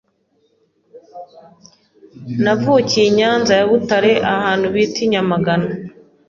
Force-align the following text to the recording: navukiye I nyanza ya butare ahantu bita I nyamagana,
navukiye 2.43 3.05
I 3.09 3.13
nyanza 3.17 3.51
ya 3.59 3.65
butare 3.69 4.13
ahantu 4.35 4.65
bita 4.75 4.99
I 5.05 5.07
nyamagana, 5.11 5.67